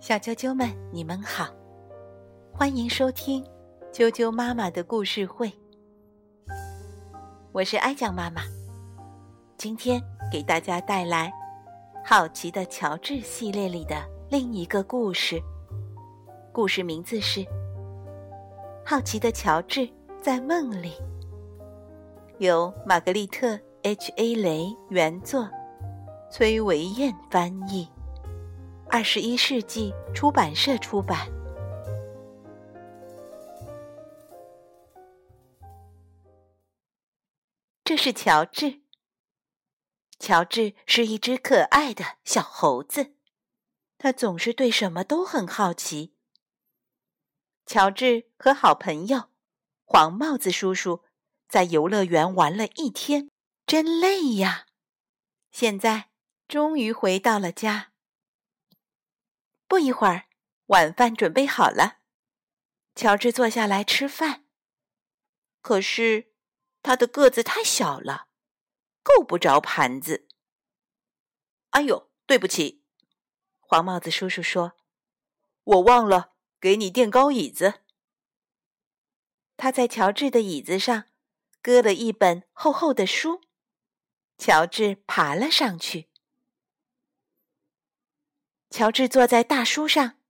[0.00, 1.48] 小啾啾们，你们好，
[2.52, 3.44] 欢迎收听
[3.92, 5.52] 啾啾妈妈的故事会。
[7.52, 8.42] 我是哀酱妈妈，
[9.56, 11.32] 今天给大家带来
[12.08, 13.96] 《好奇的乔治》系列里的
[14.30, 15.42] 另一个故事。
[16.52, 17.40] 故事名字是
[18.86, 19.88] 《好奇的乔治
[20.22, 20.92] 在梦里》，
[22.38, 25.48] 由玛格丽特 ·H·A· 雷原作，
[26.30, 27.88] 崔维燕翻译。
[28.90, 31.28] 二十一世纪出版社出版。
[37.84, 38.80] 这是乔治。
[40.18, 43.14] 乔治是一只可爱的小猴子，
[43.98, 46.14] 他总是对什么都很好奇。
[47.66, 49.28] 乔治和好朋友
[49.84, 51.04] 黄帽子叔叔
[51.46, 53.30] 在游乐园玩了一天，
[53.66, 54.66] 真累呀！
[55.52, 56.08] 现在
[56.48, 57.92] 终于回到了家。
[59.68, 60.28] 不一会儿，
[60.66, 61.98] 晚饭准备好了，
[62.94, 64.46] 乔治坐下来吃饭。
[65.60, 66.32] 可是
[66.82, 68.28] 他的个子太小了，
[69.02, 70.26] 够不着盘子。
[71.70, 72.82] 哎呦，对不起，
[73.60, 74.78] 黄帽子叔叔说
[75.62, 77.82] ：“我忘了给你垫高椅子。”
[79.58, 81.10] 他在乔治的椅子上
[81.60, 83.42] 搁了一本厚厚的书，
[84.38, 86.07] 乔治爬了上去。
[88.78, 90.20] 乔治坐在大书上，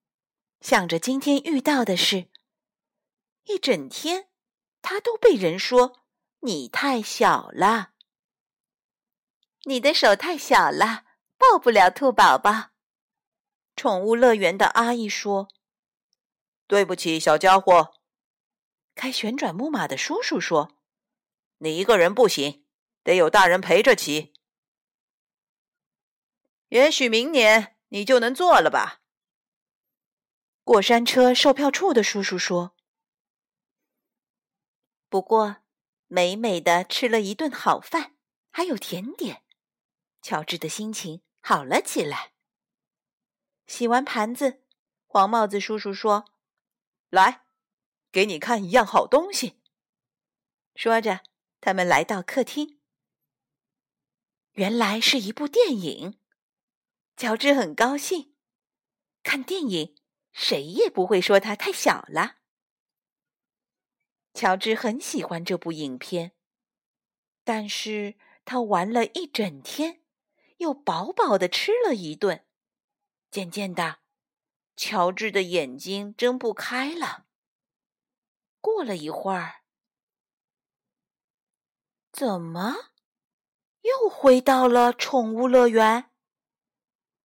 [0.63, 2.31] 想着今天遇到的事。
[3.45, 4.31] 一整天，
[4.81, 6.01] 他都被人说
[6.41, 7.91] ：“你太小了，
[9.65, 11.05] 你的手太小了，
[11.37, 12.71] 抱不了兔宝宝。”
[13.77, 15.49] 宠物乐园的阿姨说
[16.67, 17.93] ：“对不起，小家伙。”
[18.97, 20.79] 开旋转木马的叔叔说
[21.61, 22.65] ：“你一个人不行，
[23.03, 24.33] 得有大人陪着骑。”
[26.71, 27.75] 也许明年。
[27.89, 29.03] 你就能坐了吧？
[30.63, 32.77] 过山车售票处的叔叔说。
[35.09, 35.63] 不过，
[36.07, 38.17] 美美的吃了一顿好饭，
[38.51, 39.43] 还有甜点，
[40.21, 42.35] 乔治的心情好了起来。
[43.67, 44.63] 洗完盘子，
[45.07, 46.27] 黄帽子叔叔说
[47.09, 47.47] ：“来，
[48.13, 49.63] 给你看一样好东西。”
[50.77, 51.23] 说着，
[51.61, 52.79] 他们来到客厅，
[54.53, 56.21] 原来是一部电影。
[57.19, 58.33] 乔治很高兴，
[59.25, 59.97] 看电影
[60.31, 62.37] 谁也不会说他太小了。
[64.35, 66.37] 乔治很喜欢这部影片，
[67.43, 70.05] 但是他玩了一整天，
[70.59, 72.47] 又饱饱的吃了一顿，
[73.33, 73.99] 渐渐的，
[74.77, 77.27] 乔治的眼睛睁不开了。
[78.61, 79.65] 过了一会儿，
[82.13, 82.93] 怎么
[83.81, 86.13] 又回到了宠物乐园？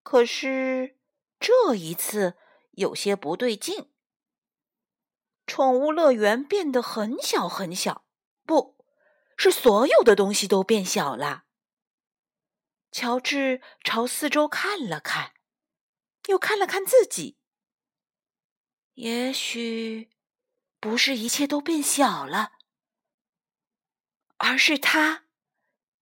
[0.04, 1.00] 可是
[1.40, 2.36] 这一次
[2.72, 3.90] 有些不对劲，
[5.46, 8.06] 宠物乐园变得很小很小，
[8.44, 8.84] 不
[9.36, 11.46] 是所有的东西都变小了。
[12.92, 15.32] 乔治朝四周看了看，
[16.26, 17.38] 又看了看自己，
[18.92, 20.10] 也许
[20.78, 22.52] 不是一切都变小了，
[24.36, 25.24] 而是他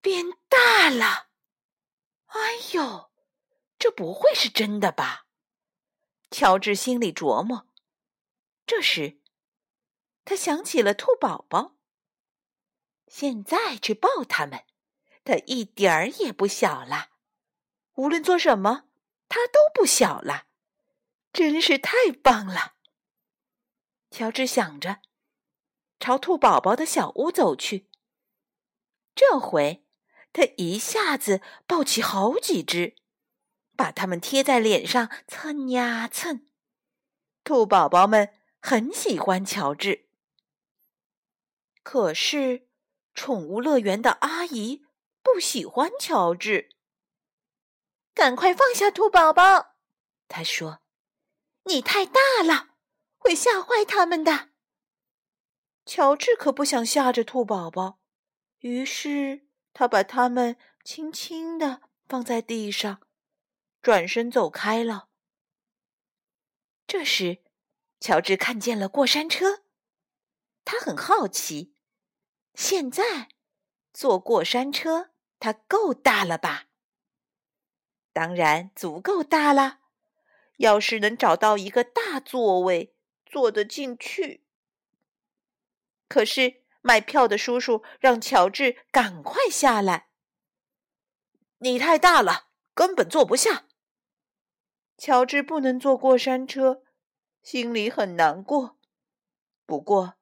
[0.01, 1.29] 变大了。
[2.27, 3.12] 哎呦！
[3.82, 5.26] 这不会是真的吧？
[6.31, 7.66] 乔治心里琢磨。
[8.65, 9.20] 这时，
[10.25, 11.75] 他想起了兔宝宝。
[13.09, 14.66] 现在去抱他们，
[15.25, 17.09] 他一点儿也不小了。
[17.94, 18.84] 无论做什么，
[19.28, 20.47] 他都不小了。
[21.32, 22.75] 真是太棒了！
[24.12, 25.00] 乔治想着，
[25.99, 27.91] 朝兔宝宝的小屋走去。
[29.16, 29.84] 这回，
[30.32, 33.02] 他一下子抱起好几只。
[33.82, 36.47] 把它们贴在脸上蹭呀蹭，
[37.43, 40.06] 兔宝宝们很喜欢乔治。
[41.82, 42.69] 可是，
[43.12, 44.84] 宠物乐园的阿姨
[45.20, 46.69] 不喜欢乔治。
[48.15, 49.75] 赶快放下兔宝宝，
[50.28, 50.78] 她说
[51.67, 52.76] ：“你太大了，
[53.19, 54.50] 会吓坏他们的。”
[55.85, 57.99] 乔治可不想吓着兔宝宝，
[58.61, 63.00] 于是他把它们轻轻地放在地上。
[63.82, 65.08] 转身走开了。
[66.87, 67.43] 这时，
[67.99, 69.64] 乔治看见了过山车，
[70.64, 71.75] 他很好奇。
[72.55, 73.29] 现在
[73.93, 76.69] 坐过山车，它够大了吧？
[78.12, 79.81] 当然足够大了。
[80.58, 82.94] 要是能找到一个大座位，
[83.26, 84.44] 坐得进去。
[86.06, 90.11] 可是卖票的叔叔让乔治赶快下来。
[91.58, 93.64] 你太大了，根本坐不下。
[95.04, 96.84] 乔治不能坐过山车，
[97.43, 98.78] 心里很难过。
[99.66, 100.14] 不过，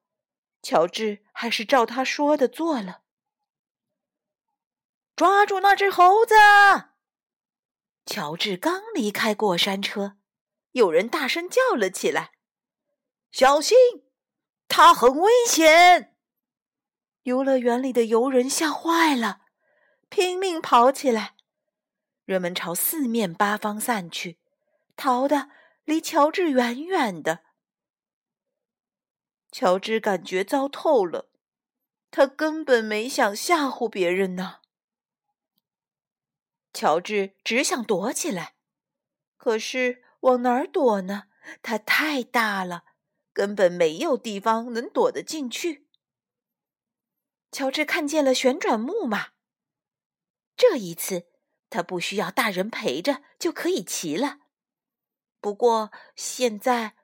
[0.63, 3.03] 乔治还是照他说的做了。
[5.15, 6.33] 抓住那只猴子！
[8.07, 10.17] 乔治刚离开过山车，
[10.71, 12.31] 有人大声叫了起来
[13.31, 13.77] ：“小心，
[14.67, 16.15] 它很危险！”
[17.21, 19.41] 游乐园里的游人吓坏了，
[20.09, 21.35] 拼命跑起来。
[22.25, 24.39] 人们朝四面八方散去，
[24.95, 25.49] 逃得
[25.83, 27.43] 离乔治远远的。
[29.51, 31.29] 乔治感觉糟透了，
[32.09, 34.59] 他根本没想吓唬别人呢。
[36.73, 38.55] 乔治只想躲起来，
[39.35, 41.23] 可是往哪儿躲呢？
[41.61, 42.85] 它太大了，
[43.33, 45.89] 根本没有地方能躲得进去。
[47.51, 49.31] 乔治看见了旋转木马，
[50.55, 51.27] 这一次
[51.69, 54.40] 他不需要大人陪着就可以骑了。
[55.41, 56.95] 不过现在，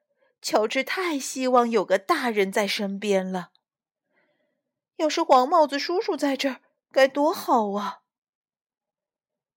[0.41, 3.51] 乔治太希望有个大人在身边了。
[4.97, 6.61] 要是黄帽子叔叔在这儿，
[6.91, 8.03] 该多好啊！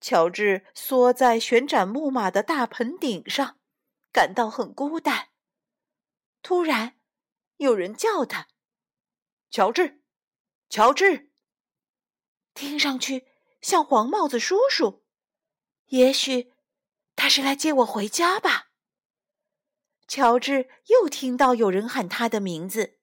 [0.01, 3.59] 乔治缩在旋转木马的大盆顶上，
[4.11, 5.29] 感到很孤单。
[6.43, 6.99] 突然，
[7.59, 8.49] 有人叫他
[9.51, 10.03] ：“乔治，
[10.71, 11.31] 乔治！”
[12.55, 13.27] 听上去
[13.61, 15.05] 像黄帽子叔叔。
[15.89, 16.55] 也许
[17.15, 18.70] 他是来接我回家吧。
[20.11, 22.99] 乔治又听到有人喊他的名字，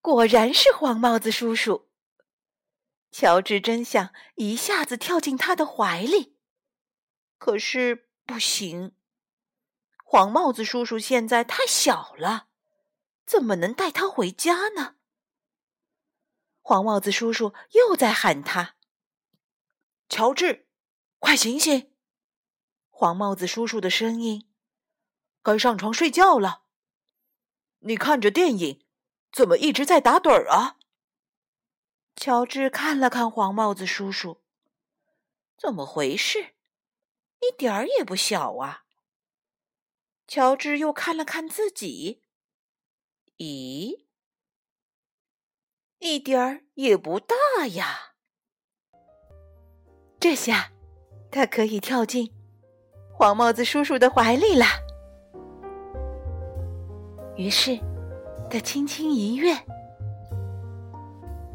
[0.00, 1.88] 果然是黄帽子叔叔。
[3.12, 6.36] 乔治真想一下子跳进他的怀里，
[7.38, 8.96] 可是不行。
[10.04, 12.48] 黄帽子叔叔现在太小了，
[13.24, 14.96] 怎么能带他回家呢？
[16.60, 18.74] 黄帽子叔叔又在喊他
[20.10, 20.66] ：“乔治，
[21.20, 21.94] 快醒醒！”
[22.90, 24.44] 黄帽子叔叔的声音
[25.48, 26.64] ：“该上床睡觉了。
[27.78, 28.84] 你看着电影，
[29.32, 30.76] 怎么一直在打盹儿啊？”
[32.14, 34.42] 乔治看了看黄帽子叔叔，
[35.56, 36.54] 怎么回事？
[37.40, 38.84] 一点儿也不小啊！
[40.26, 42.20] 乔治又看了看自己，
[43.38, 44.04] 咦，
[46.00, 47.36] 一点儿也不大
[47.68, 48.14] 呀！
[50.20, 50.72] 这下
[51.30, 52.34] 他可以跳进
[53.16, 54.87] 黄帽子叔叔的怀里了。
[57.38, 57.78] 于是
[58.50, 59.54] 他轻轻一跃。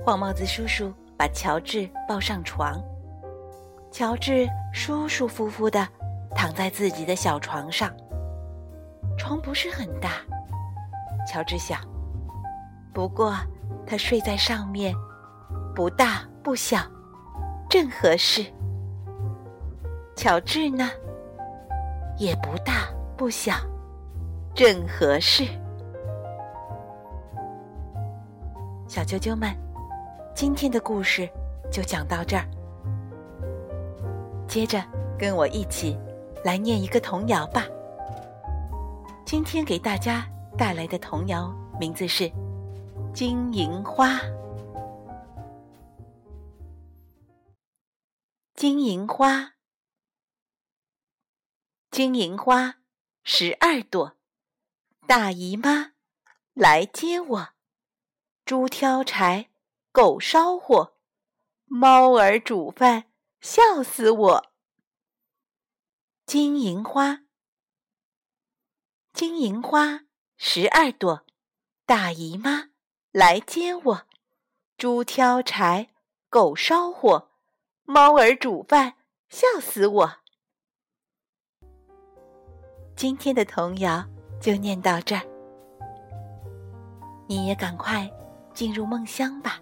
[0.04, 2.82] 黄帽子叔叔把乔治抱上床，
[3.92, 5.86] 乔治舒舒服服的
[6.34, 7.94] 躺在自己的小床上。
[9.18, 10.22] 床不是很大，
[11.28, 11.82] 乔治想，
[12.94, 13.36] 不过
[13.86, 14.96] 他睡在上面，
[15.76, 16.80] 不大不小，
[17.70, 18.46] 正合适。
[20.16, 20.90] 乔治呢，
[22.18, 22.88] 也不大
[23.18, 23.56] 不小，
[24.56, 25.46] 正合适。
[28.94, 29.52] 小啾啾们。
[30.36, 31.28] 今天的故事
[31.72, 32.48] 就讲到这儿。
[34.48, 34.86] 接着
[35.18, 35.98] 跟我一起
[36.44, 37.66] 来念一个童谣吧。
[39.26, 42.26] 今天给大家带来的童谣名字是
[43.16, 44.10] 《金银花》。
[48.54, 49.54] 金银花，
[51.90, 52.76] 金银花
[53.24, 54.16] 十二朵，
[55.08, 55.94] 大姨妈
[56.54, 57.50] 来接我，
[58.46, 59.50] 猪挑柴。
[59.92, 60.96] 狗烧火，
[61.66, 63.04] 猫儿煮饭，
[63.42, 64.46] 笑死我。
[66.26, 67.26] 金银花，
[69.14, 71.28] 金银花十二朵，
[71.86, 72.72] 大姨妈
[73.12, 74.08] 来接我。
[74.78, 75.94] 猪挑柴，
[76.28, 77.30] 狗烧火，
[77.84, 78.96] 猫儿煮饭，
[79.30, 80.14] 笑死我。
[82.96, 84.04] 今天的童谣
[84.42, 85.22] 就念到这儿，
[87.28, 88.12] 你也赶快
[88.54, 89.60] 进入梦乡吧。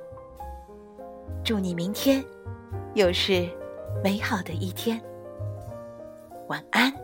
[1.43, 2.24] 祝你明天
[2.93, 3.50] 又是
[4.03, 5.01] 美好的一天，
[6.48, 7.00] 晚安。